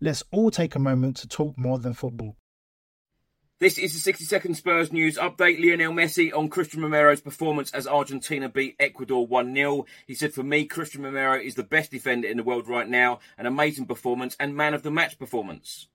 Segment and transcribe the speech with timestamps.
[0.00, 2.36] Let's all take a moment to talk more than football.
[3.58, 5.60] This is the 60 second Spurs news update.
[5.60, 9.86] Lionel Messi on Christian Romero's performance as Argentina beat Ecuador 1 0.
[10.06, 13.18] He said, For me, Christian Romero is the best defender in the world right now.
[13.36, 15.88] An amazing performance and man of the match performance.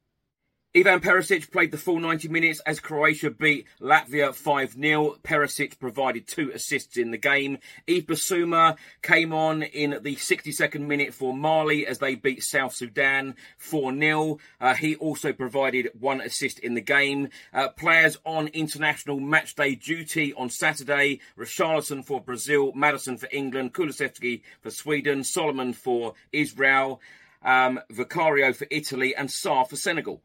[0.75, 5.19] Ivan Perisic played the full 90 minutes as Croatia beat Latvia 5-0.
[5.21, 7.59] Perisic provided two assists in the game.
[7.85, 13.35] Yves Bissouma came on in the 62nd minute for Mali as they beat South Sudan
[13.61, 14.39] 4-0.
[14.59, 17.29] Uh, he also provided one assist in the game.
[17.53, 21.19] Uh, players on international matchday duty on Saturday.
[21.37, 26.99] Richarlison for Brazil, Maddison for England, Kulusevski for Sweden, Solomon for Israel,
[27.43, 30.23] um, Vicario for Italy and Sarr for Senegal.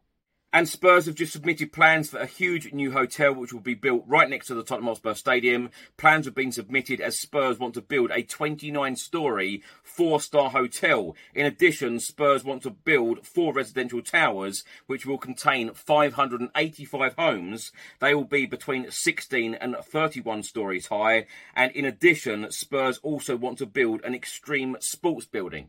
[0.50, 4.04] And Spurs have just submitted plans for a huge new hotel which will be built
[4.06, 5.68] right next to the Tottenham Hotspur Stadium.
[5.98, 11.14] Plans have been submitted as Spurs want to build a 29 story four star hotel.
[11.34, 17.70] In addition, Spurs want to build four residential towers which will contain 585 homes.
[18.00, 21.26] They will be between 16 and 31 stories high.
[21.54, 25.68] And in addition, Spurs also want to build an extreme sports building.